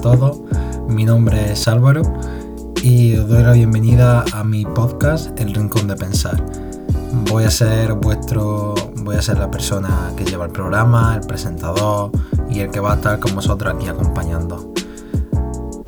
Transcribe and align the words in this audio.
todos, 0.00 0.40
mi 0.88 1.04
nombre 1.04 1.52
es 1.52 1.66
Álvaro 1.66 2.02
y 2.82 3.16
os 3.16 3.28
doy 3.28 3.42
la 3.42 3.52
bienvenida 3.52 4.24
a 4.32 4.44
mi 4.44 4.64
podcast 4.64 5.38
El 5.40 5.52
Rincón 5.54 5.88
de 5.88 5.96
Pensar. 5.96 6.44
Voy 7.28 7.44
a 7.44 7.50
ser 7.50 7.94
vuestro, 7.94 8.74
voy 8.98 9.16
a 9.16 9.22
ser 9.22 9.38
la 9.38 9.50
persona 9.50 10.12
que 10.16 10.24
lleva 10.24 10.44
el 10.44 10.52
programa, 10.52 11.16
el 11.20 11.26
presentador 11.26 12.12
y 12.48 12.60
el 12.60 12.70
que 12.70 12.78
va 12.78 12.92
a 12.92 12.96
estar 12.96 13.18
con 13.18 13.34
vosotros 13.34 13.74
aquí 13.74 13.88
acompañando. 13.88 14.72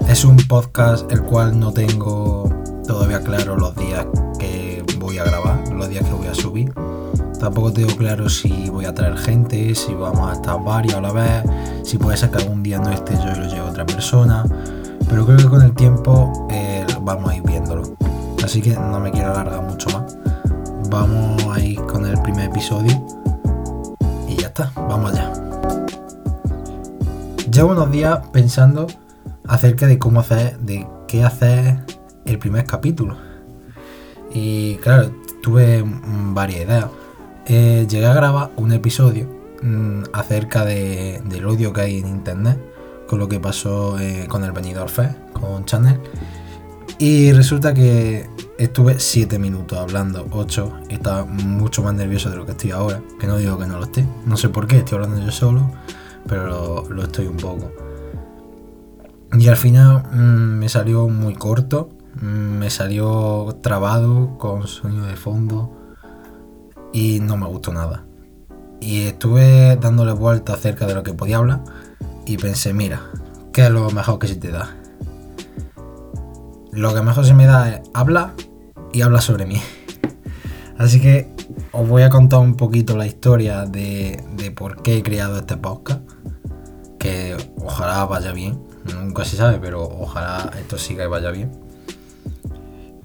Es 0.09 0.25
un 0.25 0.37
podcast 0.39 1.11
el 1.13 1.23
cual 1.23 1.61
no 1.61 1.73
tengo 1.73 2.49
todavía 2.87 3.21
claro 3.23 3.57
los 3.57 3.77
días 3.77 4.07
que 4.41 4.85
voy 4.99 5.19
a 5.19 5.25
grabar, 5.25 5.69
los 5.73 5.89
días 5.89 6.05
que 6.05 6.13
voy 6.13 6.27
a 6.27 6.35
subir 6.35 6.73
Tampoco 7.41 7.73
tengo 7.73 7.97
claro 7.97 8.29
si 8.29 8.69
voy 8.69 8.85
a 8.85 8.95
traer 8.95 9.17
gente, 9.17 9.75
si 9.75 9.95
vamos 9.95 10.31
a 10.31 10.35
estar 10.35 10.63
varios 10.63 10.97
a 10.97 11.01
la 11.01 11.11
vez, 11.11 11.43
si 11.91 11.98
puede 11.98 12.16
ser 12.16 12.30
que 12.30 12.38
algún 12.38 12.62
día 12.62 12.79
no 12.79 12.88
esté 12.88 13.16
yo 13.16 13.34
lo 13.34 13.48
lleve 13.48 13.62
otra 13.62 13.84
persona. 13.84 14.45
Pero 15.08 15.26
creo 15.26 15.39
que 15.39 15.48
con 15.48 15.61
el 15.61 15.75
tiempo 15.75 16.46
eh, 16.48 16.86
vamos 17.03 17.29
a 17.29 17.35
ir 17.35 17.43
viéndolo. 17.43 17.82
Así 18.44 18.62
que 18.62 18.75
no 18.75 19.00
me 19.00 19.11
quiero 19.11 19.32
alargar 19.32 19.62
mucho 19.62 19.90
más. 19.90 20.17
Vamos 20.89 21.45
a 21.53 21.58
ir 21.58 21.81
con 21.86 22.07
el 22.07 22.17
primer 22.22 22.48
episodio. 22.48 22.93
Y 24.29 24.36
ya 24.36 24.46
está, 24.46 24.71
vamos 24.76 25.12
allá. 25.12 25.32
Llevo 27.50 27.72
unos 27.72 27.90
días 27.90 28.20
pensando 28.32 28.86
acerca 29.48 29.89
de 29.89 29.98
cómo 29.98 30.20
hacer, 30.20 30.61
de 30.61 30.86
qué 31.09 31.25
hacer 31.25 31.84
el 32.25 32.39
primer 32.39 32.67
capítulo. 32.67 33.17
Y 34.33 34.77
claro, 34.77 35.11
tuve 35.42 35.83
varias 35.84 36.61
ideas. 36.61 36.86
Eh, 37.47 37.84
llegué 37.91 38.06
a 38.06 38.14
grabar 38.14 38.50
un 38.56 38.70
episodio 38.70 39.39
mm, 39.62 40.03
acerca 40.12 40.64
del 40.64 41.47
odio 41.47 41.73
que 41.73 41.81
hay 41.81 41.98
en 41.98 42.09
internet 42.09 42.59
con 43.11 43.19
lo 43.19 43.28
que 43.28 43.41
pasó 43.41 43.98
eh, 43.98 44.27
con 44.28 44.45
el 44.45 44.53
Benidorm 44.53 44.89
Fest, 44.89 45.19
con 45.33 45.64
Channel. 45.64 45.98
Y 46.98 47.33
resulta 47.33 47.75
que 47.75 48.31
estuve 48.57 49.01
7 49.01 49.37
minutos 49.41 49.77
hablando, 49.79 50.29
8, 50.31 50.83
y 50.91 50.95
estaba 50.95 51.25
mucho 51.25 51.83
más 51.83 51.95
nervioso 51.95 52.31
de 52.31 52.37
lo 52.37 52.47
que 52.47 52.53
estoy 52.53 52.71
ahora, 52.71 53.03
que 53.19 53.27
no 53.27 53.37
digo 53.37 53.59
que 53.59 53.67
no 53.67 53.79
lo 53.79 53.87
esté. 53.87 54.07
No 54.27 54.37
sé 54.37 54.49
por 54.49 54.69
qué, 54.69 54.79
estoy 54.79 54.97
hablando 54.97 55.21
yo 55.21 55.33
solo, 55.33 55.73
pero 56.29 56.84
lo, 56.89 57.03
estoy 57.03 57.27
un 57.27 57.39
poco. 57.39 57.73
Y 59.33 59.49
al 59.49 59.56
final 59.56 60.05
mm, 60.12 60.59
me 60.59 60.69
salió 60.69 61.09
muy 61.09 61.34
corto, 61.34 61.89
mm, 62.21 62.59
me 62.59 62.71
salió 62.71 63.59
trabado, 63.61 64.39
con 64.39 64.69
sonido 64.69 65.06
de 65.06 65.17
fondo 65.17 65.77
y 66.93 67.19
no 67.19 67.37
me 67.37 67.47
gustó 67.47 67.73
nada. 67.73 68.05
Y 68.81 69.03
estuve 69.03 69.77
dándole 69.77 70.12
vuelta 70.12 70.55
acerca 70.55 70.86
de 70.86 70.95
lo 70.95 71.03
que 71.03 71.12
podía 71.12 71.36
hablar 71.36 71.61
y 72.27 72.36
pensé, 72.39 72.73
mira, 72.73 73.03
¿qué 73.53 73.67
es 73.67 73.70
lo 73.70 73.91
mejor 73.91 74.19
que 74.19 74.27
se 74.27 74.37
te 74.37 74.50
da? 74.50 74.77
Lo 76.72 76.95
que 76.95 77.03
mejor 77.03 77.27
se 77.27 77.34
me 77.34 77.47
da 77.47 77.69
es 77.69 77.81
hablar 77.92 78.33
y 78.92 79.03
hablar 79.03 79.22
sobre 79.22 79.47
mí. 79.47 79.61
Así 80.78 81.00
que 81.00 81.28
os 81.72 81.89
voy 81.89 82.03
a 82.03 82.11
contar 82.11 82.41
un 82.41 82.55
poquito 82.55 82.97
la 82.97 83.06
historia 83.06 83.67
de, 83.67 84.25
de 84.37 84.50
por 84.50 84.83
qué 84.83 84.98
he 84.98 85.03
creado 85.03 85.39
este 85.39 85.56
podcast. 85.56 86.00
Que 86.98 87.37
ojalá 87.62 88.05
vaya 88.06 88.33
bien. 88.33 88.62
Nunca 88.94 89.25
se 89.25 89.37
sabe, 89.37 89.59
pero 89.61 89.83
ojalá 89.83 90.50
esto 90.59 90.78
siga 90.78 91.05
y 91.05 91.09
vaya 91.09 91.31
bien. 91.31 91.50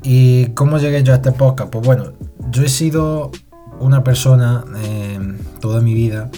¿Y 0.03 0.47
cómo 0.49 0.77
llegué 0.77 1.03
yo 1.03 1.13
a 1.13 1.15
este 1.15 1.31
podcast? 1.31 1.71
Pues 1.71 1.85
bueno, 1.85 2.13
yo 2.51 2.63
he 2.63 2.69
sido 2.69 3.31
una 3.79 4.03
persona 4.03 4.63
eh, 4.77 5.04
toda 5.66 5.81
mi 5.81 5.95
vida, 5.95 6.30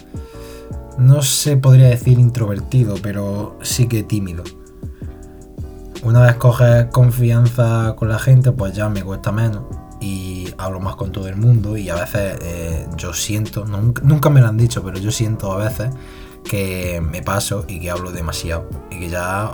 no 0.97 1.22
se 1.22 1.58
podría 1.58 1.89
decir 1.89 2.17
introvertido, 2.17 2.95
pero 3.03 3.59
sí 3.61 3.86
que 3.88 4.03
tímido. 4.03 4.45
Una 6.02 6.22
vez 6.22 6.36
coges 6.36 6.86
confianza 6.94 7.94
con 7.97 8.08
la 8.08 8.19
gente, 8.19 8.53
pues 8.53 8.73
ya 8.73 8.88
me 8.88 9.03
cuesta 9.03 9.34
menos 9.34 9.64
y 10.00 10.47
hablo 10.58 10.80
más 10.80 10.95
con 10.95 11.11
todo 11.11 11.28
el 11.28 11.36
mundo 11.36 11.75
y 11.75 11.90
a 11.90 11.96
veces 11.96 12.38
eh, 12.41 12.88
yo 12.96 13.12
siento, 13.13 13.66
nunca, 13.66 14.29
me 14.29 14.40
lo 14.40 14.47
han 14.47 14.56
dicho, 14.56 14.81
pero 14.81 14.97
yo 14.97 15.12
siento 15.12 15.51
a 15.51 15.57
veces 15.57 15.90
que 16.46 17.01
me 17.01 17.22
paso 17.22 17.66
y 17.68 17.81
que 17.81 17.91
hablo 17.91 18.13
demasiado 18.13 18.69
y 18.90 18.97
que 18.97 19.09
ya 19.09 19.46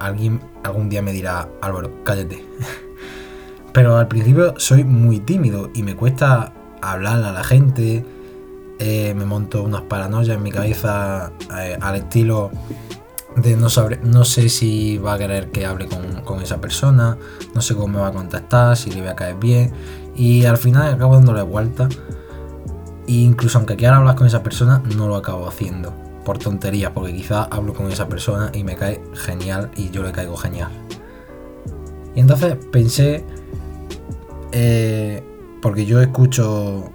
alguien 0.00 0.40
algún 0.64 0.88
día 0.88 1.00
me 1.00 1.12
dirá, 1.12 1.48
Álvaro, 1.60 1.92
cállate. 2.02 2.44
pero 3.72 3.98
al 3.98 4.08
principio 4.08 4.54
soy 4.56 4.82
muy 4.82 5.20
tímido 5.20 5.70
y 5.76 5.84
me 5.84 5.94
cuesta 5.94 6.52
hablar 6.80 7.22
a 7.22 7.30
la 7.30 7.44
gente, 7.44 8.04
eh, 8.78 9.14
me 9.14 9.24
monto 9.24 9.62
unas 9.62 9.82
paranoias 9.82 10.36
en 10.36 10.42
mi 10.42 10.50
cabeza 10.50 11.32
eh, 11.58 11.78
al 11.80 11.96
estilo 11.96 12.50
de 13.36 13.56
no, 13.56 13.68
saber, 13.70 14.04
no 14.04 14.24
sé 14.24 14.48
si 14.48 14.98
va 14.98 15.14
a 15.14 15.18
querer 15.18 15.50
que 15.50 15.64
hable 15.64 15.88
con, 15.88 16.42
esa 16.42 16.60
persona, 16.60 17.16
no 17.54 17.60
sé 17.60 17.74
cómo 17.74 17.88
me 17.88 18.00
va 18.00 18.08
a 18.08 18.12
contestar, 18.12 18.76
si 18.76 18.90
le 18.90 19.00
voy 19.00 19.10
a 19.10 19.16
caer 19.16 19.36
bien. 19.36 19.72
Y 20.14 20.44
al 20.44 20.58
final 20.58 20.94
acabo 20.94 21.14
dándole 21.14 21.42
vuelta. 21.42 21.88
E 23.06 23.12
incluso 23.12 23.58
aunque 23.58 23.76
quiera 23.76 23.96
hablar 23.96 24.16
con 24.16 24.26
esa 24.26 24.42
persona, 24.42 24.82
no 24.96 25.08
lo 25.08 25.16
acabo 25.16 25.48
haciendo. 25.48 25.92
Por 26.24 26.38
tonterías, 26.38 26.92
porque 26.92 27.12
quizás 27.12 27.48
hablo 27.50 27.74
con 27.74 27.90
esa 27.90 28.08
persona 28.08 28.50
y 28.54 28.64
me 28.64 28.76
cae 28.76 29.02
genial 29.14 29.70
y 29.76 29.90
yo 29.90 30.02
le 30.02 30.12
caigo 30.12 30.36
genial. 30.36 30.70
Y 32.14 32.20
entonces 32.20 32.56
pensé 32.70 33.24
eh, 34.52 35.22
porque 35.62 35.86
yo 35.86 36.00
escucho 36.00 36.92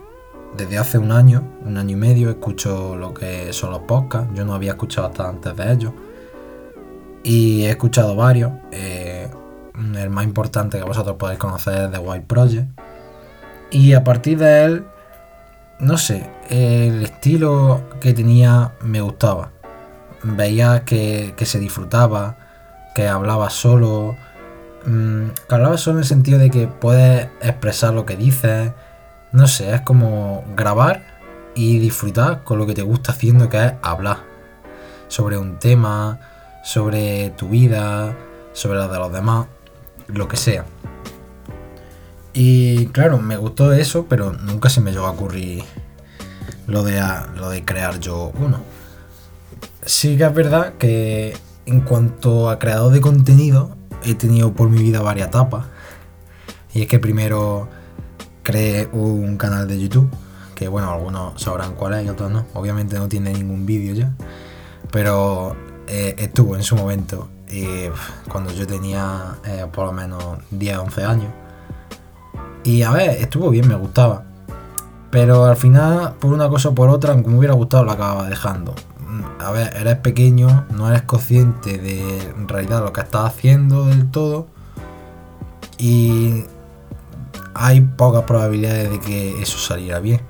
desde 0.57 0.77
hace 0.77 0.97
un 0.97 1.11
año, 1.11 1.43
un 1.63 1.77
año 1.77 1.91
y 1.91 1.99
medio, 1.99 2.29
escucho 2.29 2.95
lo 2.95 3.13
que 3.13 3.53
son 3.53 3.71
los 3.71 3.81
podcasts. 3.81 4.29
Yo 4.33 4.45
no 4.45 4.53
había 4.53 4.71
escuchado 4.71 5.07
hasta 5.07 5.29
antes 5.29 5.55
de 5.55 5.71
ellos. 5.71 5.93
Y 7.23 7.63
he 7.63 7.69
escuchado 7.69 8.15
varios. 8.15 8.51
Eh, 8.71 9.29
el 9.95 10.09
más 10.09 10.25
importante 10.25 10.77
que 10.77 10.83
vosotros 10.83 11.17
podéis 11.17 11.39
conocer 11.39 11.85
es 11.85 11.91
The 11.91 11.99
White 11.99 12.25
Project. 12.27 12.67
Y 13.69 13.93
a 13.93 14.03
partir 14.03 14.39
de 14.39 14.65
él, 14.65 14.85
no 15.79 15.97
sé, 15.97 16.29
el 16.49 17.03
estilo 17.03 17.81
que 17.99 18.13
tenía 18.13 18.73
me 18.81 19.01
gustaba. 19.01 19.51
Veía 20.23 20.83
que, 20.83 21.33
que 21.37 21.45
se 21.45 21.59
disfrutaba, 21.59 22.37
que 22.95 23.07
hablaba 23.07 23.49
solo, 23.49 24.15
Mm, 24.87 25.31
hablaba 25.49 25.77
solo 25.77 25.97
en 25.97 26.03
el 26.03 26.07
sentido 26.07 26.39
de 26.39 26.49
que 26.49 26.67
puedes 26.67 27.27
expresar 27.41 27.93
lo 27.93 28.05
que 28.05 28.15
dices. 28.15 28.71
No 29.37 29.45
sé, 29.45 29.71
es 29.71 29.81
como 29.81 30.43
grabar 30.55 31.03
y 31.53 31.77
disfrutar 31.77 32.43
con 32.43 32.57
lo 32.57 32.65
que 32.65 32.73
te 32.73 32.81
gusta 32.81 33.11
haciendo, 33.11 33.49
que 33.49 33.63
es 33.63 33.73
hablar 33.83 34.17
sobre 35.09 35.37
un 35.37 35.59
tema, 35.59 36.19
sobre 36.63 37.29
tu 37.37 37.47
vida, 37.47 38.17
sobre 38.53 38.79
la 38.79 38.87
de 38.87 38.97
los 38.97 39.13
demás, 39.13 39.45
lo 40.07 40.27
que 40.27 40.37
sea. 40.37 40.65
Y 42.33 42.87
claro, 42.87 43.19
me 43.19 43.37
gustó 43.37 43.73
eso, 43.73 44.07
pero 44.09 44.33
nunca 44.33 44.71
se 44.71 44.81
me 44.81 44.91
llegó 44.91 45.05
a 45.05 45.11
ocurrir 45.11 45.63
lo 46.65 46.81
de, 46.81 46.99
lo 47.35 47.51
de 47.51 47.63
crear 47.63 47.99
yo 47.99 48.31
uno. 48.39 48.63
Sí 49.85 50.17
que 50.17 50.23
es 50.23 50.33
verdad 50.33 50.73
que 50.79 51.37
en 51.67 51.81
cuanto 51.81 52.49
a 52.49 52.57
creador 52.57 52.91
de 52.91 53.01
contenido, 53.01 53.77
he 54.03 54.15
tenido 54.15 54.53
por 54.53 54.71
mi 54.71 54.81
vida 54.81 55.01
varias 55.01 55.27
etapas. 55.27 55.67
Y 56.73 56.81
es 56.81 56.87
que 56.87 56.97
primero 56.97 57.76
creé 58.47 58.87
un 58.93 59.35
canal 59.35 59.67
de 59.67 59.77
YouTube, 59.77 60.09
que 60.55 60.69
bueno, 60.69 60.89
algunos 60.89 61.41
sabrán 61.41 61.73
cuál 61.73 61.95
es 61.95 62.05
y 62.05 62.09
otros 62.09 62.31
no. 62.31 62.45
Obviamente 62.53 62.97
no 62.97 63.09
tiene 63.09 63.33
ningún 63.33 63.65
vídeo 63.65 63.93
ya, 63.93 64.13
pero 64.89 65.53
eh, 65.85 66.15
estuvo 66.17 66.55
en 66.55 66.63
su 66.63 66.77
momento, 66.77 67.27
cuando 68.31 68.53
yo 68.53 68.65
tenía 68.65 69.35
eh, 69.43 69.65
por 69.69 69.87
lo 69.87 69.91
menos 69.91 70.37
10, 70.51 70.77
11 70.77 71.03
años. 71.03 71.33
Y 72.63 72.83
a 72.83 72.91
ver, 72.91 73.09
estuvo 73.21 73.49
bien, 73.49 73.67
me 73.67 73.75
gustaba. 73.75 74.23
Pero 75.11 75.43
al 75.43 75.57
final, 75.57 76.13
por 76.13 76.31
una 76.31 76.47
cosa 76.47 76.69
o 76.69 76.75
por 76.75 76.87
otra, 76.87 77.11
aunque 77.11 77.29
me 77.29 77.37
hubiera 77.37 77.53
gustado, 77.53 77.83
lo 77.83 77.91
acababa 77.91 78.29
dejando 78.29 78.73
a 79.39 79.51
ver, 79.51 79.73
eres 79.75 79.97
pequeño, 79.97 80.65
no 80.69 80.89
eres 80.89 81.03
consciente 81.03 81.77
de 81.77 82.33
realidad 82.47 82.83
lo 82.83 82.93
que 82.93 83.01
estás 83.01 83.25
haciendo 83.25 83.85
del 83.85 84.09
todo 84.11 84.47
y 85.77 86.43
hay 87.57 87.81
pocas 87.81 88.23
probabilidades 88.23 88.89
de 88.91 88.99
que 88.99 89.41
eso 89.41 89.57
saliera 89.57 89.99
bien. 89.99 90.21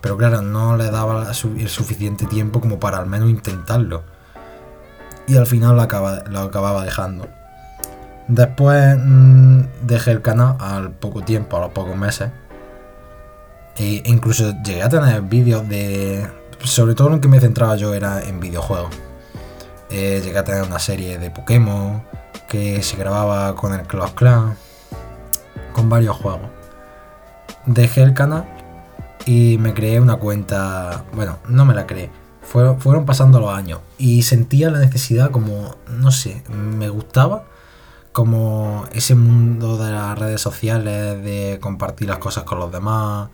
Pero 0.00 0.16
claro, 0.16 0.40
no 0.42 0.76
le 0.76 0.90
daba 0.90 1.30
el 1.30 1.68
suficiente 1.68 2.26
tiempo 2.26 2.60
como 2.60 2.78
para 2.78 2.98
al 2.98 3.06
menos 3.06 3.28
intentarlo. 3.28 4.04
Y 5.26 5.36
al 5.36 5.46
final 5.46 5.74
lo, 5.74 5.82
acababa 5.82 6.84
dejando. 6.84 7.28
Después 8.28 8.96
mm, 8.98 9.60
dejé 9.82 10.12
el 10.12 10.22
canal 10.22 10.56
al 10.60 10.92
poco 10.92 11.22
tiempo, 11.22 11.56
a 11.56 11.60
los 11.60 11.72
pocos 11.72 11.96
meses. 11.96 12.30
E 13.76 14.02
incluso 14.06 14.54
llegué 14.62 14.82
a 14.82 14.88
tener 14.88 15.20
vídeos 15.22 15.68
de 15.68 16.26
sobre 16.64 16.94
todo 16.94 17.10
lo 17.10 17.20
que 17.20 17.28
me 17.28 17.40
centraba 17.40 17.76
yo 17.76 17.92
era 17.92 18.22
en 18.22 18.40
videojuegos. 18.40 18.94
Eh, 19.90 20.20
llegué 20.24 20.38
a 20.38 20.44
tener 20.44 20.62
una 20.62 20.78
serie 20.78 21.18
de 21.18 21.30
Pokémon 21.30 22.02
que 22.48 22.82
se 22.82 22.96
grababa 22.96 23.54
con 23.54 23.72
el 23.74 23.82
Clash 23.82 24.12
Clan, 24.12 24.56
con 25.72 25.88
varios 25.88 26.16
juegos. 26.16 26.48
Dejé 27.66 28.02
el 28.02 28.14
canal 28.14 28.44
y 29.26 29.58
me 29.58 29.74
creé 29.74 30.00
una 30.00 30.16
cuenta, 30.16 31.04
bueno, 31.12 31.38
no 31.48 31.64
me 31.64 31.74
la 31.74 31.86
creé, 31.86 32.10
fueron, 32.46 33.04
pasando 33.04 33.40
los 33.40 33.52
años 33.52 33.80
y 33.98 34.22
sentía 34.22 34.70
la 34.70 34.78
necesidad 34.78 35.30
como, 35.30 35.74
no 35.88 36.10
sé, 36.12 36.44
me 36.48 36.88
gustaba 36.88 37.44
como 38.12 38.84
ese 38.92 39.14
mundo 39.14 39.76
de 39.76 39.90
las 39.92 40.18
redes 40.18 40.40
sociales, 40.40 41.22
de 41.22 41.58
compartir 41.60 42.08
las 42.08 42.18
cosas 42.18 42.44
con 42.44 42.58
los 42.58 42.72
demás. 42.72 43.28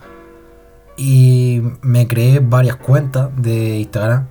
Y 0.96 1.62
me 1.82 2.08
creé 2.08 2.40
varias 2.40 2.76
cuentas 2.76 3.30
de 3.36 3.78
Instagram. 3.78 4.26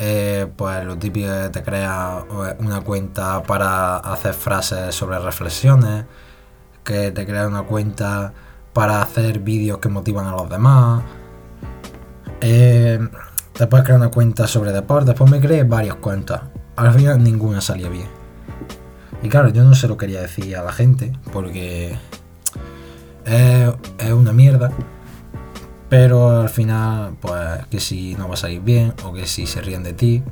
Eh, 0.00 0.48
pues 0.56 0.84
lo 0.84 0.98
típico 0.98 1.28
que 1.28 1.48
te 1.50 1.62
crea 1.62 2.24
una 2.58 2.80
cuenta 2.80 3.44
para 3.44 3.98
hacer 3.98 4.34
frases 4.34 4.94
sobre 4.96 5.20
reflexiones, 5.20 6.06
que 6.82 7.12
te 7.12 7.24
crea 7.24 7.46
una 7.46 7.62
cuenta 7.62 8.32
para 8.74 9.00
hacer 9.00 9.38
vídeos 9.38 9.78
que 9.78 9.88
motivan 9.88 10.26
a 10.26 10.32
los 10.32 10.50
demás. 10.50 11.02
Eh, 12.40 12.98
te 13.52 13.66
puedes 13.68 13.86
crear 13.86 14.00
una 14.00 14.10
cuenta 14.10 14.46
sobre 14.46 14.72
deporte. 14.72 15.06
Después 15.06 15.30
me 15.30 15.40
creé 15.40 15.62
varias 15.62 15.94
cuentas. 15.96 16.42
Al 16.76 16.92
final 16.92 17.22
ninguna 17.22 17.60
salía 17.60 17.88
bien. 17.88 18.08
Y 19.22 19.28
claro, 19.28 19.48
yo 19.48 19.64
no 19.64 19.74
se 19.74 19.88
lo 19.88 19.96
quería 19.96 20.20
decir 20.20 20.54
a 20.56 20.62
la 20.62 20.72
gente 20.72 21.12
porque 21.32 21.96
es, 23.24 24.12
una 24.12 24.32
mierda. 24.32 24.70
Pero 25.88 26.40
al 26.40 26.48
final, 26.48 27.16
pues 27.20 27.66
que 27.70 27.78
si 27.78 28.16
no 28.16 28.26
va 28.26 28.34
a 28.34 28.36
salir 28.36 28.60
bien 28.60 28.92
o 29.04 29.12
que 29.12 29.26
si 29.26 29.46
se 29.46 29.60
ríen 29.60 29.84
de 29.84 29.92
ti. 29.92 30.22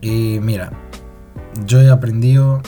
Y 0.00 0.38
mira, 0.40 0.70
yo 1.64 1.82
he 1.82 1.90
aprendido 1.90 2.62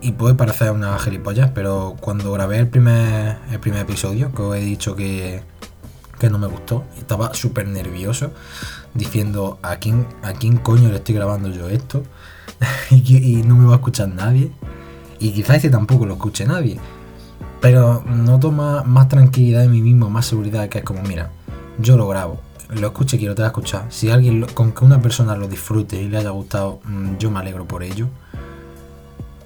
y, 0.00 0.12
puede 0.12 0.34
parecer 0.34 0.70
una 0.70 0.98
gilipollas, 0.98 1.50
pero 1.54 1.96
cuando 2.00 2.32
grabé 2.32 2.58
el 2.58 2.68
primer, 2.68 3.38
el 3.50 3.60
primer 3.60 3.82
episodio, 3.82 4.32
que 4.32 4.42
os 4.42 4.56
he 4.56 4.60
dicho 4.60 4.96
que, 4.96 5.42
que 6.18 6.30
no 6.30 6.38
me 6.38 6.46
gustó, 6.46 6.84
estaba 6.98 7.34
súper 7.34 7.68
nervioso 7.68 8.30
diciendo 8.94 9.58
a 9.62 9.76
quién, 9.76 10.06
a 10.22 10.32
quién 10.32 10.56
coño 10.56 10.88
le 10.88 10.96
estoy 10.96 11.14
grabando 11.14 11.48
yo 11.50 11.68
esto 11.68 12.02
y, 12.90 13.42
no 13.46 13.56
me 13.56 13.66
va 13.66 13.74
a 13.74 13.76
escuchar 13.76 14.08
nadie. 14.08 14.50
Y 15.20 15.32
quizás 15.32 15.56
este 15.56 15.70
tampoco 15.70 16.06
lo 16.06 16.14
escuche 16.14 16.46
nadie. 16.46 16.78
Pero 17.60 18.04
noto 18.06 18.52
más, 18.52 18.86
más 18.86 19.08
tranquilidad 19.08 19.64
en 19.64 19.72
mí 19.72 19.82
mismo, 19.82 20.10
más 20.10 20.26
seguridad, 20.26 20.68
que 20.68 20.78
es 20.78 20.84
como, 20.84 21.02
mira, 21.02 21.30
yo 21.78 21.96
lo 21.96 22.06
grabo, 22.06 22.40
lo 22.68 22.88
escuche 22.88 23.18
quiero 23.18 23.34
te 23.34 23.42
va 23.42 23.48
a 23.48 23.50
escuchar. 23.50 23.86
Si 23.88 24.10
alguien, 24.10 24.46
con 24.54 24.72
que 24.72 24.84
una 24.84 25.00
persona 25.02 25.34
lo 25.36 25.48
disfrute 25.48 26.00
y 26.00 26.08
le 26.08 26.18
haya 26.18 26.30
gustado, 26.30 26.80
mm, 26.84 27.16
yo 27.18 27.30
me 27.30 27.40
alegro 27.40 27.66
por 27.66 27.82
ello. 27.82 28.08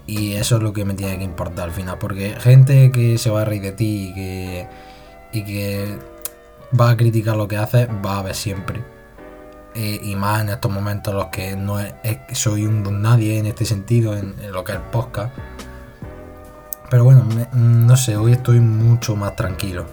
Y 0.06 0.32
eso 0.32 0.56
es 0.56 0.62
lo 0.62 0.72
que 0.72 0.84
me 0.84 0.94
tiene 0.94 1.18
que 1.18 1.24
importar 1.24 1.66
al 1.66 1.72
final, 1.72 1.98
porque 1.98 2.34
gente 2.38 2.90
que 2.90 3.18
se 3.18 3.30
va 3.30 3.42
a 3.42 3.44
reír 3.44 3.62
de 3.62 3.72
ti 3.72 4.08
y 4.08 4.14
que, 4.14 4.68
y 5.32 5.44
que 5.44 5.98
va 6.78 6.90
a 6.90 6.96
criticar 6.96 7.36
lo 7.36 7.46
que 7.46 7.56
haces, 7.56 7.88
va 8.04 8.16
a 8.16 8.18
haber 8.18 8.34
siempre. 8.34 8.82
Eh, 9.74 10.00
y 10.02 10.16
más 10.16 10.42
en 10.42 10.50
estos 10.50 10.70
momentos 10.70 11.14
los 11.14 11.26
que 11.26 11.56
no 11.56 11.78
soy 12.32 12.66
un 12.66 13.00
nadie 13.00 13.38
en 13.38 13.46
este 13.46 13.64
sentido, 13.64 14.16
en, 14.16 14.34
lo 14.52 14.64
que 14.64 14.72
es 14.72 14.78
podcast. 14.90 15.32
Pero 16.90 17.04
bueno, 17.04 17.24
no 17.54 17.96
sé, 17.96 18.16
hoy 18.16 18.32
estoy 18.32 18.60
mucho 18.60 19.16
más 19.16 19.34
tranquilo. 19.36 19.86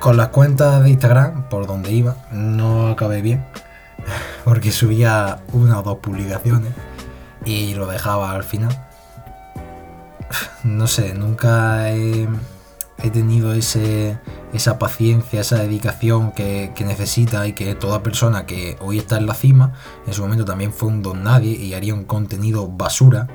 Con 0.00 0.16
las 0.16 0.28
cuentas 0.28 0.82
de 0.82 0.90
Instagram, 0.90 1.48
por 1.48 1.66
donde 1.66 1.92
iba, 1.92 2.16
no 2.30 2.88
acabé 2.88 3.22
bien. 3.22 3.44
Porque 4.44 4.70
subía 4.70 5.40
una 5.52 5.78
o 5.78 5.82
dos 5.82 5.98
publicaciones 5.98 6.72
y 7.44 7.74
lo 7.74 7.86
dejaba 7.86 8.32
al 8.32 8.44
final. 8.44 8.86
No 10.64 10.86
sé, 10.86 11.14
nunca 11.14 11.90
he 11.90 12.28
tenido 13.10 13.52
ese, 13.54 14.18
esa 14.52 14.78
paciencia, 14.78 15.40
esa 15.40 15.56
dedicación 15.56 16.32
que, 16.32 16.72
necesita 16.80 17.46
y 17.46 17.52
que 17.52 17.74
toda 17.74 18.02
persona 18.02 18.46
que 18.46 18.76
hoy 18.80 18.98
está 18.98 19.16
en 19.18 19.26
la 19.26 19.34
cima, 19.34 19.72
en 20.06 20.12
su 20.12 20.22
momento 20.22 20.44
también 20.44 20.72
fue 20.72 20.88
un 20.88 21.02
don 21.02 21.22
nadie 21.22 21.52
y 21.52 21.74
haría 21.74 21.94
un 21.94 22.04
contenido 22.04 22.68
basura 22.68 23.28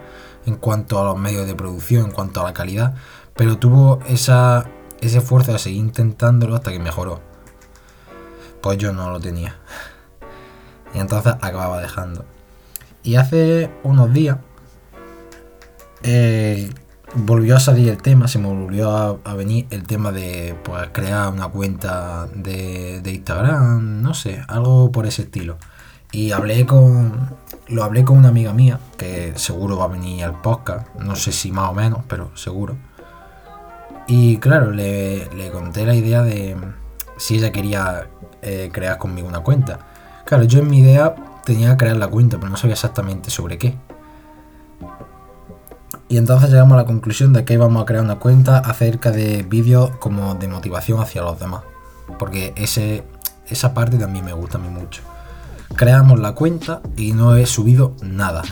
en 0.46 0.56
cuanto 0.56 1.00
a 1.00 1.06
los 1.06 1.18
medios 1.18 1.48
de 1.48 1.56
producción, 1.56 2.06
en 2.06 2.12
cuanto 2.12 2.42
a 2.42 2.44
la 2.44 2.54
calidad, 2.54 2.96
pero 3.36 3.58
tuvo 3.58 4.00
esa, 4.08 4.70
ese 5.02 5.20
esfuerzo 5.20 5.54
de 5.54 5.60
seguir 5.60 5.80
intentándolo 5.80 6.56
hasta 6.56 6.72
que 6.72 6.80
mejoró. 6.80 7.22
Pues 8.62 8.78
yo 8.78 8.94
no 8.94 9.10
lo 9.12 9.20
tenía. 9.20 9.56
Y 10.94 11.00
entonces 11.00 11.34
acababa 11.42 11.82
dejando. 11.82 12.26
Y 13.06 13.18
hace 13.18 13.70
unos 13.84 14.12
días 14.12 14.38
eh, 16.02 16.72
volvió 17.14 17.56
a 17.56 17.60
salir 17.60 17.90
el 17.90 18.02
tema, 18.02 18.28
se 18.28 18.40
me 18.40 18.48
volvió 18.48 18.90
a, 19.24 19.34
venir 19.36 19.68
el 19.70 19.84
tema 19.84 20.12
de 20.12 20.56
pues, 20.64 20.90
crear 20.92 21.32
una 21.32 21.48
cuenta 21.50 22.28
de, 22.34 23.04
Instagram, 23.06 24.02
no 24.02 24.16
sé, 24.16 24.44
algo 24.48 24.92
por 24.92 25.06
ese 25.06 25.22
estilo. 25.22 25.58
Y 26.12 26.32
hablé 26.32 26.66
con. 26.66 27.30
Lo 27.68 27.84
hablé 27.84 28.04
con 28.06 28.18
una 28.18 28.30
amiga 28.30 28.54
mía, 28.54 28.80
que 28.98 29.34
seguro 29.36 29.78
va 29.78 29.86
a 29.86 29.90
venir 29.90 30.24
al 30.24 30.42
podcast, 30.42 30.88
no 30.96 31.16
sé 31.16 31.32
si 31.32 31.52
más 31.52 31.70
o 31.70 31.74
menos, 31.74 32.02
pero 32.08 32.36
seguro. 32.36 32.76
Y 34.08 34.38
claro, 34.38 34.72
le, 34.72 35.28
conté 35.52 35.86
la 35.86 35.94
idea 35.94 36.24
de 36.24 36.56
si 37.18 37.36
ella 37.36 37.52
quería 37.52 38.08
eh, 38.42 38.72
crear 38.74 38.98
conmigo 38.98 39.28
una 39.28 39.42
cuenta. 39.42 39.80
Claro, 40.26 40.44
yo 40.46 40.60
en 40.60 40.70
mi 40.70 40.80
idea 40.80 41.16
tenía 41.46 41.72
que 41.72 41.78
crear 41.78 41.98
la 41.98 42.08
cuenta, 42.08 42.38
pero 42.38 42.50
no 42.50 42.58
sabía 42.58 42.74
exactamente 42.74 43.30
sobre 43.30 43.58
qué. 43.58 43.78
Y 46.08 46.18
entonces 46.18 46.50
llegamos 46.50 46.74
a 46.74 46.82
la 46.82 46.86
conclusión 46.86 47.34
de 47.34 47.46
que 47.46 47.54
íbamos 47.54 47.82
a 47.82 47.86
crear 47.86 48.04
una 48.04 48.20
cuenta 48.20 48.60
acerca 48.60 49.12
de 49.12 49.44
vídeos 49.44 49.92
como 49.98 50.36
de 50.36 50.48
motivación 50.48 51.00
hacia 51.00 51.22
los 51.24 51.40
demás. 51.40 51.64
Porque 52.20 52.54
ese, 52.56 53.04
esa 53.48 53.74
parte 53.74 53.98
también 53.98 54.26
me 54.26 54.34
gusta 54.34 54.58
a 54.58 54.62
mí 54.62 54.70
mucho. 54.70 55.02
Creamos 55.76 56.20
la 56.20 56.34
cuenta 56.34 56.82
y 56.96 57.14
no 57.14 57.36
he 57.36 57.46
subido 57.48 57.96
nada. 58.04 58.44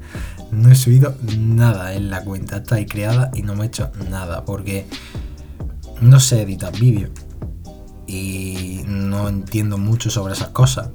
no 0.50 0.70
he 0.70 0.74
subido 0.74 1.14
nada 1.38 1.94
en 1.94 2.10
la 2.10 2.24
cuenta. 2.24 2.58
Está 2.58 2.74
ahí 2.74 2.84
creada 2.84 3.30
y 3.34 3.42
no 3.42 3.54
me 3.54 3.64
he 3.64 3.66
hecho 3.68 3.90
nada. 4.10 4.44
Porque 4.44 4.86
no 6.02 6.20
sé 6.20 6.42
editar 6.42 6.78
vídeos. 6.78 7.10
Y 8.06 8.82
no 8.86 9.28
entiendo 9.28 9.78
mucho 9.78 10.10
sobre 10.10 10.34
esas 10.34 10.48
cosas. 10.48 10.90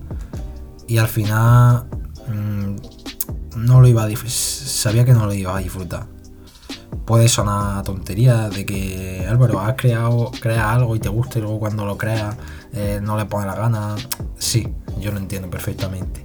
Y 0.88 0.98
al 0.98 1.08
final 1.08 1.86
mm, 2.28 2.76
no 3.58 3.82
lo 3.82 3.88
iba 3.88 4.04
a 4.04 4.16
sabía 4.16 5.06
que 5.06 5.14
no 5.14 5.26
lo 5.26 5.34
iba 5.34 5.56
a 5.56 5.60
disfrutar. 5.60 6.08
Puede 7.06 7.28
sonar 7.28 7.84
tontería 7.84 8.50
de 8.50 8.66
que 8.66 9.26
Álvaro 9.30 9.60
has 9.60 9.76
creado 9.76 10.32
crea 10.40 10.72
algo 10.72 10.96
y 10.96 11.00
te 11.00 11.10
gusta 11.10 11.40
y 11.40 11.42
luego 11.42 11.60
cuando 11.60 11.86
lo 11.86 11.98
creas 11.98 12.36
eh, 12.72 13.00
no 13.02 13.18
le 13.18 13.26
pone 13.26 13.46
la 13.46 13.56
gana. 13.56 13.96
Sí, 14.38 14.68
yo 15.00 15.12
lo 15.12 15.18
entiendo 15.18 15.50
perfectamente. 15.50 16.24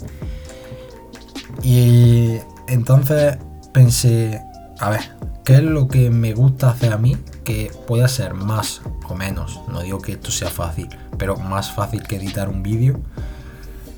Y 1.63 2.39
entonces 2.69 3.39
pensé, 3.73 4.41
a 4.79 4.91
ver, 4.91 5.01
¿qué 5.45 5.57
es 5.57 5.63
lo 5.63 5.89
que 5.89 6.11
me 6.11 6.35
gusta 6.35 6.71
hacer 6.71 6.93
a 6.93 6.99
mí 6.99 7.17
que 7.45 7.73
pueda 7.87 8.07
ser 8.07 8.35
más 8.35 8.83
o 9.09 9.15
menos? 9.15 9.61
No 9.69 9.81
digo 9.83 10.01
que 10.01 10.13
esto 10.13 10.31
sea 10.31 10.51
fácil, 10.51 10.89
pero 11.17 11.37
más 11.37 11.73
fácil 11.73 12.03
que 12.03 12.17
editar 12.17 12.49
un 12.49 12.63
vídeo 12.63 13.01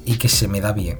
y 0.05 0.17
que 0.17 0.29
se 0.29 0.49
me 0.49 0.61
da 0.61 0.73
bien 0.73 0.99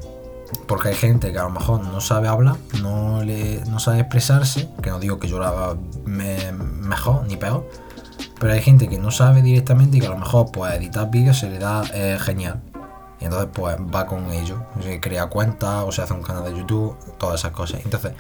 porque 0.67 0.89
hay 0.89 0.95
gente 0.95 1.33
que 1.33 1.39
a 1.39 1.45
lo 1.45 1.51
mejor 1.51 1.83
no 1.83 2.01
sabe 2.01 2.29
hablar, 2.29 2.57
no, 2.83 3.23
le, 3.23 3.63
no 3.67 3.79
sabe 3.79 4.01
expresarse, 4.01 4.69
que 4.83 4.91
no 4.91 4.99
digo 4.99 5.19
que 5.19 5.29
yo 5.29 5.43
haga 5.43 5.77
mejor 6.05 7.27
ni 7.27 7.37
peor, 7.37 7.69
pero 8.39 8.53
hay 8.53 8.63
gente 8.63 8.89
que 8.89 8.99
no 8.99 9.11
sabe 9.11 9.43
directamente 9.43 9.97
y 9.97 10.01
que 10.01 10.07
a 10.07 10.11
lo 10.11 10.19
mejor 10.19 10.51
pues 10.53 10.75
editar 10.75 11.11
vídeos 11.11 11.39
se 11.39 11.51
le 11.51 11.59
da 11.59 11.83
eh, 11.95 12.19
genial. 12.21 12.61
Y 13.21 13.27
entonces 13.27 13.51
pues 13.53 13.77
va 13.77 14.07
con 14.07 14.31
ello, 14.33 14.65
se 14.83 14.99
crea 15.01 15.27
cuenta 15.27 15.85
o 15.85 15.93
se 15.93 16.03
hace 16.03 16.15
un 16.15 16.23
canal 16.23 16.45
de 16.45 16.57
YouTube, 16.57 16.97
todas 17.19 17.41
esas 17.41 17.53
cosas. 17.53 17.83
Entonces 17.85 18.13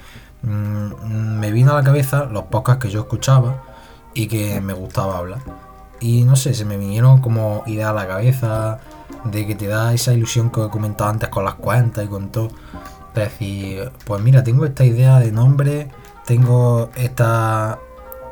mm, 0.42 1.38
me 1.38 1.50
vino 1.50 1.72
a 1.72 1.76
la 1.76 1.82
cabeza 1.82 2.24
los 2.24 2.44
podcasts 2.44 2.84
que 2.84 2.90
yo 2.90 3.00
escuchaba 3.00 3.62
y 4.12 4.26
que 4.26 4.60
me 4.60 4.74
gustaba 4.74 5.18
hablar. 5.18 5.40
Y 6.00 6.24
no 6.24 6.36
sé, 6.36 6.54
se 6.54 6.64
me 6.64 6.76
vinieron 6.76 7.20
como 7.20 7.62
ideas 7.66 7.90
a 7.90 7.92
la 7.92 8.08
cabeza, 8.08 8.80
de 9.24 9.46
que 9.46 9.54
te 9.54 9.66
da 9.66 9.92
esa 9.92 10.12
ilusión 10.12 10.50
que 10.50 10.64
he 10.64 10.68
comentado 10.68 11.10
antes 11.10 11.28
con 11.28 11.44
las 11.44 11.54
cuentas 11.54 12.04
y 12.04 12.08
con 12.08 12.30
todo. 12.30 12.48
Es 13.08 13.14
decir, 13.14 13.90
pues 14.04 14.22
mira, 14.22 14.42
tengo 14.42 14.64
esta 14.64 14.84
idea 14.84 15.18
de 15.18 15.32
nombre, 15.32 15.88
tengo 16.26 16.90
esta, 16.94 17.78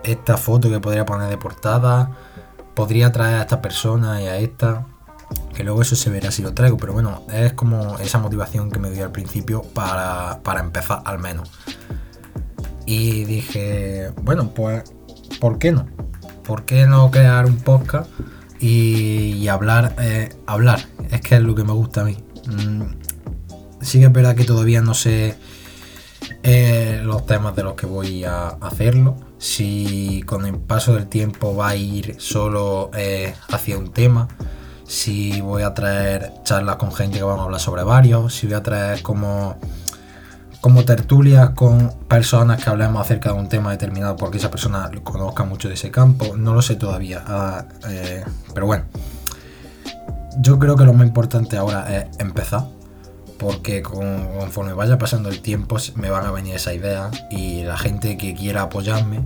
esta 0.04 0.36
foto 0.36 0.70
que 0.70 0.80
podría 0.80 1.04
poner 1.04 1.28
de 1.28 1.36
portada, 1.36 2.10
podría 2.74 3.10
traer 3.12 3.36
a 3.36 3.40
esta 3.42 3.60
persona 3.60 4.22
y 4.22 4.26
a 4.26 4.36
esta, 4.36 4.86
que 5.54 5.64
luego 5.64 5.82
eso 5.82 5.96
se 5.96 6.10
verá 6.10 6.30
si 6.30 6.42
lo 6.42 6.54
traigo, 6.54 6.76
pero 6.76 6.92
bueno, 6.92 7.22
es 7.32 7.52
como 7.54 7.98
esa 7.98 8.18
motivación 8.18 8.70
que 8.70 8.78
me 8.78 8.90
dio 8.90 9.04
al 9.04 9.12
principio 9.12 9.62
para, 9.62 10.40
para 10.42 10.60
empezar 10.60 11.02
al 11.04 11.18
menos. 11.18 11.50
Y 12.86 13.24
dije, 13.24 14.12
bueno, 14.22 14.50
pues, 14.54 14.84
¿por 15.40 15.58
qué 15.58 15.72
no? 15.72 15.86
¿Por 16.48 16.64
qué 16.64 16.86
no 16.86 17.10
crear 17.10 17.44
un 17.44 17.58
podcast? 17.58 18.10
y, 18.58 19.46
hablar, 19.48 19.94
eh, 20.00 20.30
hablar, 20.46 20.80
es 21.10 21.20
que 21.20 21.36
es 21.36 21.42
lo 21.42 21.54
que 21.54 21.62
me 21.62 21.72
gusta 21.72 22.00
a 22.00 22.04
mí. 22.04 22.16
Mm, 22.46 22.84
sí 23.82 23.98
que 23.98 24.06
es 24.06 24.12
verdad 24.12 24.34
que 24.34 24.44
todavía 24.44 24.80
no 24.80 24.94
sé 24.94 25.36
eh, 26.42 27.02
los 27.04 27.26
temas 27.26 27.54
de 27.54 27.64
los 27.64 27.74
que 27.74 27.84
voy 27.84 28.24
a 28.24 28.48
hacerlo. 28.48 29.16
Si 29.36 30.22
con 30.24 30.46
el 30.46 30.56
paso 30.56 30.94
del 30.94 31.06
tiempo 31.06 31.54
va 31.54 31.68
a 31.68 31.76
ir 31.76 32.16
solo 32.18 32.90
eh, 32.94 33.34
hacia 33.52 33.76
un 33.76 33.92
tema 33.92 34.26
si 34.86 35.42
voy 35.42 35.64
a 35.64 35.74
traer 35.74 36.32
charlas 36.44 36.76
con 36.76 36.92
gente 36.94 37.18
que 37.18 37.24
vamos 37.24 37.40
a 37.40 37.44
hablar 37.44 37.60
sobre 37.60 37.82
varios, 37.82 38.34
si 38.34 38.46
voy 38.46 38.56
a 38.56 38.62
traer 38.62 39.02
como, 39.02 39.58
como 40.60 40.84
tertulias 40.84 41.50
con 41.50 41.92
personas 42.08 42.62
que 42.62 42.70
hablemos 42.70 43.00
acerca 43.00 43.32
de 43.32 43.38
un 43.38 43.48
tema 43.48 43.70
determinado 43.70 44.16
porque 44.16 44.38
esa 44.38 44.50
persona 44.50 44.90
conozca 45.04 45.44
mucho 45.44 45.68
de 45.68 45.74
ese 45.74 45.90
campo, 45.90 46.36
no 46.36 46.54
lo 46.54 46.62
sé 46.62 46.76
todavía, 46.76 47.22
ah, 47.26 47.64
eh, 47.88 48.24
pero 48.54 48.66
bueno, 48.66 48.84
yo 50.38 50.58
creo 50.58 50.76
que 50.76 50.84
lo 50.84 50.92
más 50.92 51.06
importante 51.06 51.56
ahora 51.56 51.96
es 51.96 52.18
empezar 52.18 52.64
porque 53.38 53.82
conforme 53.82 54.72
vaya 54.72 54.98
pasando 54.98 55.28
el 55.28 55.40
tiempo 55.40 55.76
me 55.94 56.10
van 56.10 56.26
a 56.26 56.32
venir 56.32 56.56
esa 56.56 56.74
idea 56.74 57.10
y 57.30 57.62
la 57.62 57.78
gente 57.78 58.16
que 58.16 58.34
quiera 58.34 58.62
apoyarme 58.62 59.22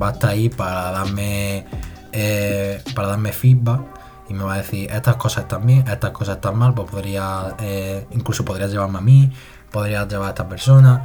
va 0.00 0.10
a 0.10 0.12
estar 0.12 0.30
ahí 0.30 0.48
para 0.48 0.92
darme 0.92 1.66
eh, 2.12 2.80
para 2.94 3.08
darme 3.08 3.32
feedback 3.32 3.80
y 4.28 4.34
me 4.34 4.44
va 4.44 4.54
a 4.54 4.58
decir 4.58 4.90
estas 4.90 5.16
cosas 5.16 5.44
están 5.44 5.66
bien, 5.66 5.84
estas 5.88 6.10
cosas 6.10 6.36
están 6.36 6.56
mal, 6.56 6.74
pues 6.74 6.90
podría 6.90 7.56
eh, 7.60 8.06
incluso 8.12 8.44
podrías 8.44 8.70
llevarme 8.70 8.98
a 8.98 9.02
mí, 9.02 9.32
podrías 9.76 10.08
llevar 10.08 10.28
a 10.28 10.30
esta 10.30 10.48
persona. 10.48 11.04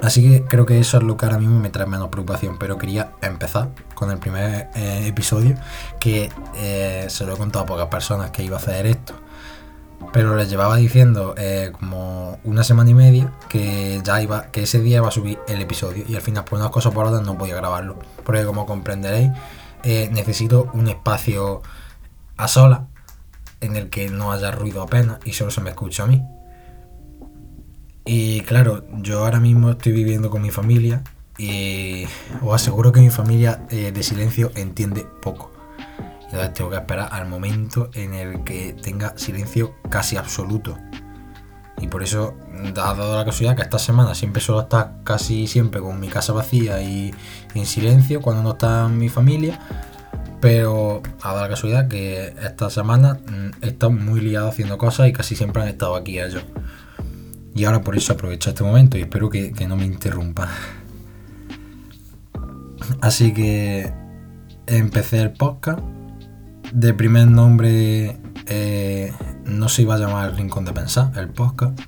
Así 0.00 0.22
que 0.22 0.44
creo 0.44 0.64
que 0.64 0.78
eso 0.78 0.96
es 0.98 1.02
lo 1.02 1.16
que 1.16 1.26
ahora 1.26 1.38
mismo 1.38 1.58
me 1.58 1.68
trae 1.68 1.86
menos 1.86 2.08
preocupación, 2.08 2.58
pero 2.58 2.78
quería 2.78 3.12
empezar 3.20 3.68
con 3.94 4.10
el 4.10 4.18
primer 4.18 4.70
eh, 4.74 5.06
episodio 5.06 5.56
que 5.98 6.30
se 7.08 7.26
lo 7.26 7.34
he 7.34 7.36
contado 7.36 7.64
a 7.64 7.66
pocas 7.66 7.86
personas 7.88 8.30
que 8.30 8.42
iba 8.42 8.56
a 8.56 8.60
hacer 8.60 8.86
esto 8.86 9.14
pero 10.12 10.34
les 10.36 10.48
llevaba 10.50 10.76
diciendo 10.76 11.34
eh, 11.36 11.72
como 11.72 12.38
una 12.44 12.64
semana 12.64 12.90
y 12.90 12.94
media 12.94 13.32
que 13.48 14.00
ya 14.02 14.20
iba, 14.20 14.46
que 14.46 14.62
ese 14.62 14.80
día 14.80 14.98
iba 14.98 15.08
a 15.08 15.12
subir 15.12 15.38
el 15.46 15.60
episodio 15.60 16.04
y 16.08 16.16
al 16.16 16.22
final 16.22 16.44
por 16.44 16.58
unas 16.58 16.70
cosas 16.70 16.92
por 16.92 17.06
otras 17.06 17.22
no 17.22 17.38
podía 17.38 17.54
grabarlo. 17.54 17.98
Porque 18.24 18.44
como 18.44 18.66
comprenderéis, 18.66 19.30
eh, 19.84 20.08
necesito 20.12 20.70
un 20.72 20.88
espacio 20.88 21.62
a 22.36 22.48
sola 22.48 22.86
en 23.60 23.76
el 23.76 23.90
que 23.90 24.08
no 24.08 24.32
haya 24.32 24.50
ruido 24.50 24.82
apenas 24.82 25.18
y 25.24 25.32
solo 25.32 25.50
se 25.50 25.60
me 25.60 25.70
escucha 25.70 26.04
a 26.04 26.06
mí. 26.06 26.24
Y 28.12 28.40
claro, 28.40 28.84
yo 29.02 29.20
ahora 29.20 29.38
mismo 29.38 29.70
estoy 29.70 29.92
viviendo 29.92 30.30
con 30.30 30.42
mi 30.42 30.50
familia 30.50 31.04
y 31.38 32.06
os 32.42 32.52
aseguro 32.52 32.90
que 32.90 32.98
mi 32.98 33.08
familia 33.08 33.62
eh, 33.70 33.92
de 33.92 34.02
silencio 34.02 34.50
entiende 34.56 35.06
poco. 35.22 35.52
Entonces 36.24 36.52
tengo 36.54 36.70
que 36.70 36.76
esperar 36.78 37.10
al 37.12 37.28
momento 37.28 37.88
en 37.94 38.14
el 38.14 38.42
que 38.42 38.72
tenga 38.72 39.16
silencio 39.16 39.76
casi 39.88 40.16
absoluto. 40.16 40.76
Y 41.80 41.86
por 41.86 42.02
eso 42.02 42.34
dado 42.74 43.16
la 43.16 43.24
casualidad 43.24 43.54
que 43.54 43.62
esta 43.62 43.78
semana 43.78 44.12
siempre 44.16 44.42
suelo 44.42 44.62
estar 44.62 45.04
casi 45.04 45.46
siempre 45.46 45.80
con 45.80 46.00
mi 46.00 46.08
casa 46.08 46.32
vacía 46.32 46.82
y, 46.82 47.14
en 47.54 47.64
silencio 47.64 48.20
cuando 48.20 48.42
no 48.42 48.50
está 48.54 48.88
mi 48.88 49.08
familia. 49.08 49.60
Pero 50.40 51.00
dado 51.22 51.42
la 51.42 51.48
casualidad 51.48 51.86
que 51.86 52.34
esta 52.42 52.70
semana 52.70 53.20
mm, 53.24 53.64
he 53.64 53.68
estado 53.68 53.92
muy 53.92 54.20
liado 54.20 54.48
haciendo 54.48 54.78
cosas 54.78 55.06
y 55.06 55.12
casi 55.12 55.36
siempre 55.36 55.62
han 55.62 55.68
estado 55.68 55.94
aquí 55.94 56.18
ellos. 56.18 56.42
Y 57.54 57.64
ahora 57.64 57.82
por 57.82 57.96
eso 57.96 58.12
aprovecho 58.12 58.50
este 58.50 58.62
momento 58.62 58.96
y 58.96 59.02
espero 59.02 59.28
que, 59.28 59.52
que 59.52 59.66
no 59.66 59.76
me 59.76 59.84
interrumpa. 59.84 60.48
Así 63.00 63.32
que 63.32 63.92
empecé 64.66 65.20
el 65.20 65.32
podcast 65.32 65.80
de 66.72 66.94
primer 66.94 67.26
nombre 67.26 68.20
eh, 68.46 69.12
no 69.44 69.68
se 69.68 69.82
iba 69.82 69.94
a 69.94 69.98
llamar 69.98 70.30
el 70.30 70.36
Rincón 70.36 70.64
de 70.64 70.72
Pensar, 70.72 71.12
el 71.16 71.28
podcast, 71.28 71.78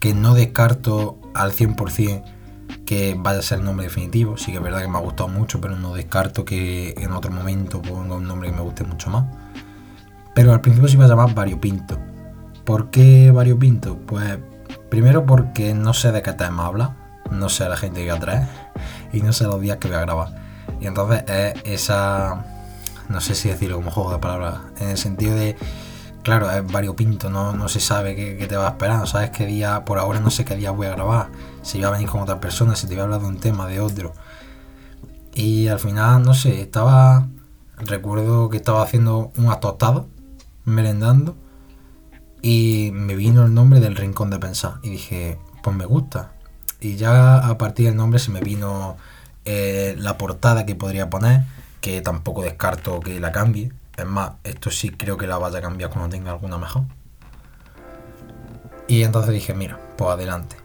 que 0.00 0.14
no 0.14 0.34
descarto 0.34 1.18
al 1.34 1.52
100% 1.52 2.24
que 2.84 3.16
vaya 3.18 3.40
a 3.40 3.42
ser 3.42 3.58
el 3.58 3.64
nombre 3.64 3.84
definitivo, 3.84 4.36
sí 4.36 4.50
que 4.50 4.58
es 4.58 4.62
verdad 4.62 4.80
que 4.80 4.88
me 4.88 4.96
ha 4.96 5.00
gustado 5.00 5.28
mucho, 5.28 5.60
pero 5.60 5.76
no 5.76 5.94
descarto 5.94 6.44
que 6.44 6.94
en 6.96 7.12
otro 7.12 7.30
momento 7.30 7.82
ponga 7.82 8.14
un 8.14 8.26
nombre 8.26 8.50
que 8.50 8.56
me 8.56 8.62
guste 8.62 8.84
mucho 8.84 9.10
más. 9.10 9.24
Pero 10.34 10.52
al 10.52 10.60
principio 10.60 10.88
se 10.88 10.94
iba 10.94 11.04
a 11.04 11.08
llamar 11.08 11.34
Variopinto. 11.34 11.98
¿Por 12.64 12.90
qué 12.90 13.30
Variopinto? 13.30 13.98
Pues 13.98 14.38
primero 14.90 15.26
porque 15.26 15.74
no 15.74 15.94
sé 15.94 16.12
de 16.12 16.22
qué 16.22 16.32
tema 16.32 16.66
habla, 16.66 16.96
no 17.30 17.48
sé 17.48 17.68
la 17.68 17.76
gente 17.76 18.04
que 18.04 18.10
va 18.10 18.16
a 18.16 18.20
traer 18.20 18.48
y 19.12 19.20
no 19.20 19.32
sé 19.32 19.44
los 19.44 19.60
días 19.60 19.78
que 19.78 19.88
voy 19.88 19.96
a 19.96 20.00
grabar. 20.00 20.28
Y 20.80 20.86
entonces 20.86 21.24
es 21.26 21.54
esa 21.64 22.44
no 23.08 23.20
sé 23.20 23.34
si 23.34 23.48
decirlo 23.48 23.76
como 23.76 23.90
juego 23.90 24.12
de 24.12 24.18
palabras, 24.18 24.58
en 24.80 24.90
el 24.90 24.98
sentido 24.98 25.34
de, 25.34 25.56
claro, 26.22 26.50
es 26.50 26.64
variopinto, 26.70 27.30
no, 27.30 27.54
no 27.54 27.68
se 27.68 27.80
sabe 27.80 28.14
qué, 28.14 28.46
te 28.46 28.56
va 28.56 28.66
a 28.66 28.70
esperar, 28.70 28.98
no 28.98 29.06
sabes 29.06 29.30
qué 29.30 29.46
día, 29.46 29.84
por 29.84 29.98
ahora 29.98 30.20
no 30.20 30.30
sé 30.30 30.44
qué 30.44 30.56
día 30.56 30.70
voy 30.70 30.86
a 30.86 30.90
grabar, 30.90 31.30
si 31.62 31.78
voy 31.78 31.86
a 31.86 31.90
venir 31.90 32.08
con 32.08 32.20
otra 32.20 32.40
persona, 32.40 32.76
si 32.76 32.86
te 32.86 32.94
voy 32.94 33.00
a 33.00 33.04
hablar 33.04 33.20
de 33.20 33.26
un 33.26 33.40
tema, 33.40 33.66
de 33.66 33.80
otro. 33.80 34.12
Y 35.34 35.68
al 35.68 35.78
final, 35.78 36.22
no 36.22 36.34
sé, 36.34 36.60
estaba, 36.60 37.28
recuerdo 37.76 38.50
que 38.50 38.58
estaba 38.58 38.82
haciendo 38.82 39.32
una 39.36 39.60
tostada, 39.60 40.04
merendando, 40.64 41.36
y 42.42 42.90
me 42.92 43.14
vino 43.16 43.44
el 43.44 43.54
nombre 43.54 43.80
del 43.80 43.96
Rincón 43.96 44.30
de 44.30 44.38
Pensar, 44.38 44.74
y 44.82 44.90
dije, 44.90 45.38
pues 45.62 45.76
me 45.76 45.84
gusta. 45.84 46.32
Y 46.80 46.96
ya 46.96 47.38
a 47.38 47.58
partir 47.58 47.86
del 47.86 47.96
nombre 47.96 48.18
se 48.18 48.30
me 48.30 48.40
vino 48.40 48.96
eh, 49.44 49.94
la 49.98 50.16
portada 50.16 50.64
que 50.64 50.74
podría 50.74 51.10
poner 51.10 51.42
que 51.80 52.00
tampoco 52.00 52.42
descarto 52.42 53.00
que 53.00 53.20
la 53.20 53.32
cambie. 53.32 53.72
Es 53.96 54.06
más, 54.06 54.32
esto 54.44 54.70
sí 54.70 54.90
creo 54.90 55.16
que 55.16 55.26
la 55.26 55.38
vaya 55.38 55.58
a 55.58 55.62
cambiar 55.62 55.90
cuando 55.90 56.08
tenga 56.10 56.32
alguna 56.32 56.58
mejor. 56.58 56.84
Y 58.86 59.02
entonces 59.02 59.32
dije, 59.32 59.54
mira, 59.54 59.78
pues 59.96 60.10
adelante. 60.10 60.56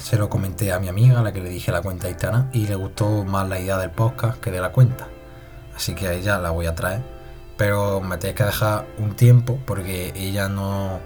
Se 0.00 0.16
lo 0.16 0.28
comenté 0.28 0.72
a 0.72 0.78
mi 0.78 0.88
amiga, 0.88 1.20
a 1.20 1.22
la 1.22 1.32
que 1.32 1.40
le 1.40 1.50
dije 1.50 1.70
la 1.70 1.82
cuenta 1.82 2.04
de 2.04 2.10
Instagram, 2.12 2.48
y 2.52 2.66
le 2.66 2.74
gustó 2.74 3.24
más 3.24 3.48
la 3.48 3.60
idea 3.60 3.78
del 3.78 3.90
podcast 3.90 4.40
que 4.40 4.50
de 4.50 4.60
la 4.60 4.72
cuenta. 4.72 5.08
Así 5.76 5.94
que 5.94 6.08
a 6.08 6.12
ella 6.12 6.38
la 6.38 6.50
voy 6.50 6.66
a 6.66 6.74
traer. 6.74 7.02
Pero 7.62 8.00
me 8.00 8.16
tenéis 8.18 8.36
que 8.36 8.42
dejar 8.42 8.88
un 8.98 9.14
tiempo 9.14 9.56
porque 9.64 10.12
ella 10.16 10.48
no, 10.48 10.98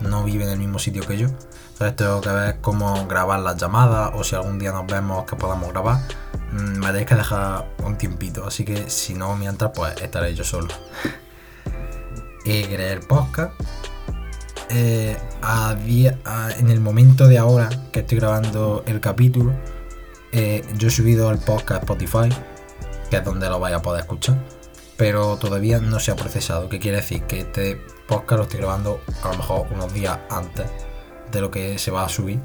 no 0.00 0.24
vive 0.24 0.44
en 0.44 0.50
el 0.52 0.58
mismo 0.58 0.78
sitio 0.78 1.06
que 1.06 1.18
yo. 1.18 1.26
Entonces 1.72 1.94
tengo 1.94 2.22
que 2.22 2.30
ver 2.30 2.60
cómo 2.62 3.06
grabar 3.06 3.40
las 3.40 3.58
llamadas 3.58 4.12
o 4.14 4.24
si 4.24 4.34
algún 4.34 4.58
día 4.58 4.72
nos 4.72 4.86
vemos 4.86 5.26
que 5.26 5.36
podamos 5.36 5.68
grabar. 5.68 6.00
Mm, 6.52 6.78
me 6.78 6.86
tenéis 6.86 7.06
que 7.06 7.16
dejar 7.16 7.66
un 7.84 7.98
tiempito, 7.98 8.46
así 8.46 8.64
que 8.64 8.88
si 8.88 9.12
no 9.12 9.36
mientras 9.36 9.72
pues 9.74 10.00
estaré 10.00 10.34
yo 10.34 10.42
solo. 10.42 10.68
y 12.46 12.62
el 12.62 13.00
podcast. 13.00 13.52
Eh, 14.70 15.18
en 16.60 16.70
el 16.70 16.80
momento 16.80 17.28
de 17.28 17.36
ahora 17.36 17.68
que 17.92 18.00
estoy 18.00 18.20
grabando 18.20 18.84
el 18.86 19.00
capítulo, 19.00 19.52
eh, 20.32 20.64
yo 20.78 20.88
he 20.88 20.90
subido 20.90 21.30
el 21.30 21.36
podcast 21.40 21.82
Spotify, 21.82 22.30
que 23.10 23.18
es 23.18 23.24
donde 23.24 23.50
lo 23.50 23.60
vais 23.60 23.76
a 23.76 23.82
poder 23.82 24.00
escuchar, 24.00 24.38
pero 25.00 25.38
todavía 25.38 25.80
no 25.80 25.98
se 25.98 26.10
ha 26.10 26.16
procesado. 26.16 26.68
¿Qué 26.68 26.78
quiere 26.78 26.98
decir? 26.98 27.22
Que 27.22 27.40
este 27.40 27.80
podcast 28.06 28.36
lo 28.36 28.42
estoy 28.42 28.60
grabando 28.60 29.00
a 29.22 29.28
lo 29.30 29.38
mejor 29.38 29.66
unos 29.70 29.94
días 29.94 30.18
antes 30.28 30.66
de 31.32 31.40
lo 31.40 31.50
que 31.50 31.78
se 31.78 31.90
va 31.90 32.04
a 32.04 32.08
subir 32.10 32.38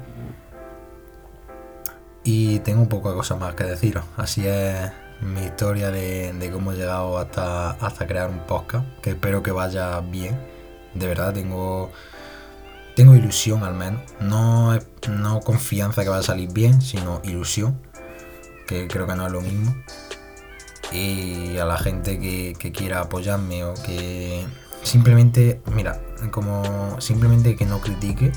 y 2.24 2.60
tengo 2.60 2.80
un 2.80 2.88
poco 2.88 3.10
de 3.10 3.14
cosas 3.14 3.38
más 3.38 3.54
que 3.54 3.64
deciros. 3.64 4.06
Así 4.16 4.46
es 4.46 4.90
mi 5.20 5.42
historia 5.42 5.90
de, 5.90 6.50
cómo 6.50 6.72
he 6.72 6.76
llegado 6.76 7.18
hasta, 7.18 7.72
hasta 7.72 8.06
crear 8.06 8.30
un 8.30 8.38
podcast, 8.46 8.86
que 9.02 9.10
espero 9.10 9.42
que 9.42 9.52
vaya 9.52 10.00
bien. 10.00 10.40
De 10.94 11.06
verdad, 11.06 11.34
tengo, 11.34 11.92
tengo 12.94 13.14
ilusión 13.14 13.64
al 13.64 13.74
menos. 13.74 14.00
No, 14.18 14.78
no 15.10 15.40
confianza 15.40 16.04
que 16.04 16.08
va 16.08 16.20
a 16.20 16.22
salir 16.22 16.50
bien, 16.54 16.80
sino 16.80 17.20
ilusión, 17.22 17.78
que 18.66 18.88
creo 18.88 19.06
que 19.06 19.14
no 19.14 19.26
es 19.26 19.32
lo 19.32 19.42
mismo. 19.42 19.76
Y 20.92 21.58
a 21.58 21.64
la 21.64 21.78
gente 21.78 22.18
que, 22.18 22.72
quiera 22.72 23.00
apoyarme 23.00 23.64
o 23.64 23.74
que 23.74 24.46
simplemente, 24.82 25.60
mira, 25.74 26.00
como 26.30 27.00
simplemente 27.00 27.56
que 27.56 27.66
no 27.66 27.80
critique 27.80 28.32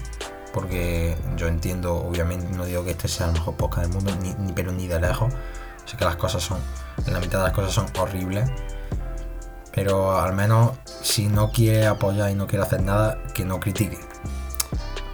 porque 0.53 1.15
yo 1.37 1.47
entiendo, 1.47 1.95
obviamente, 1.95 2.47
no 2.55 2.65
digo 2.65 2.83
que 2.83 2.91
este 2.91 3.07
sea 3.07 3.27
el 3.27 3.33
mejor 3.33 3.55
podcast 3.55 3.87
del 3.87 3.95
mundo, 3.95 4.11
ni, 4.21 4.53
pero 4.53 4.71
ni 4.71 4.87
de 4.87 4.99
lejos. 4.99 5.33
Sé 5.85 5.97
que 5.97 6.05
las 6.05 6.15
cosas 6.15 6.43
son, 6.43 6.59
la 7.07 7.19
mitad 7.19 7.39
de 7.39 7.45
las 7.45 7.53
cosas 7.53 7.73
son 7.73 7.87
horribles, 7.99 8.49
pero 9.73 10.19
al 10.19 10.33
menos 10.33 10.73
si 10.85 11.27
no 11.27 11.51
quiere 11.51 11.87
apoyar 11.87 12.29
y 12.31 12.35
no 12.35 12.47
quiere 12.47 12.63
hacer 12.63 12.81
nada, 12.81 13.23
que 13.33 13.45
no 13.45 13.59
critique. 13.59 13.99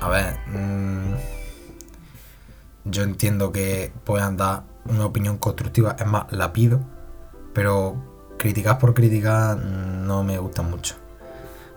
A 0.01 0.10
ver, 0.10 0.38
mmm, 0.48 1.15
yo 2.86 3.04
entiendo 3.04 3.51
que 3.51 3.94
puedan 4.04 4.38
dar 4.38 4.63
una 4.86 5.06
opinión 5.06 5.38
constructiva, 5.38 5.96
es 5.98 6.06
más, 6.06 6.32
la 6.32 6.54
pido, 6.54 6.82
pero 7.55 7.95
criticar 8.38 8.77
por 8.77 8.93
criticar 8.93 9.57
no 9.57 10.24
me 10.24 10.38
gusta 10.38 10.62
mucho. 10.62 10.95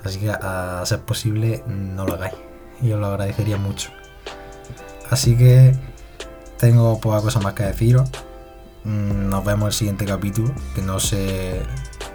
Así 0.04 0.18
que 0.18 0.30
a 0.30 0.82
ser 0.85 1.00
posible, 1.00 1.64
no 1.66 2.04
lo 2.04 2.14
hagáis 2.14 2.35
y 2.82 2.92
os 2.92 3.00
lo 3.00 3.06
agradecería 3.06 3.56
mucho. 3.56 3.90
Así 5.11 5.37
que 5.37 5.75
tengo 6.58 7.00
poca 7.00 7.23
cosa 7.23 7.40
más 7.40 7.54
que 7.54 7.62
deciros. 7.62 8.11
Mm, 8.85 9.28
nos 9.28 9.44
vemos 9.44 9.62
en 9.62 9.66
el 9.68 9.73
siguiente 9.73 10.04
capítulo, 10.04 10.52
que 10.75 10.82
no 10.82 11.00
sé 11.00 11.62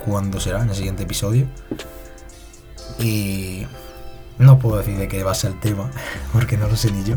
cuándo 0.06 0.40
será, 0.40 0.62
en 0.62 0.70
el 0.70 0.76
siguiente 0.76 1.04
episodio. 1.04 1.48
Y 3.00 3.66
no 4.38 4.60
puedo 4.60 4.78
decir 4.78 4.98
de 4.98 5.08
qué 5.08 5.24
va 5.24 5.32
a 5.32 5.36
ser 5.36 5.52
el 5.52 5.60
tema, 5.60 5.90
porque 6.34 6.58
no 6.58 6.68
lo 6.68 6.76
sé 6.76 6.92
ni 6.92 7.04
yo. 7.04 7.16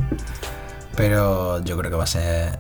Pero 0.96 1.60
yo 1.60 1.76
creo 1.76 1.90
que 1.90 1.96
va 1.96 2.04
a 2.04 2.08
ser 2.08 2.58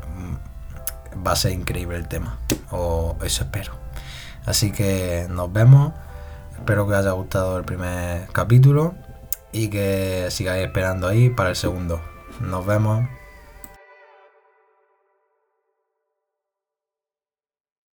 va 1.26 1.32
a 1.32 1.36
ser 1.36 1.52
increíble 1.52 1.96
el 1.96 2.08
tema, 2.08 2.38
o 2.70 3.16
eso 3.22 3.44
espero. 3.44 3.72
Así 4.44 4.70
que 4.72 5.26
nos 5.28 5.52
vemos. 5.52 5.92
Espero 6.56 6.86
que 6.86 6.94
os 6.94 6.98
haya 6.98 7.10
gustado 7.12 7.58
el 7.58 7.64
primer 7.64 8.28
capítulo 8.28 8.94
y 9.52 9.68
que 9.68 10.26
sigáis 10.30 10.66
esperando 10.66 11.08
ahí 11.08 11.30
para 11.30 11.50
el 11.50 11.56
segundo. 11.56 12.00
Nos 12.40 12.64
vemos. 12.64 13.06